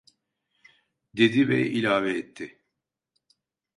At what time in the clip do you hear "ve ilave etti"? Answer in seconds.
1.49-2.59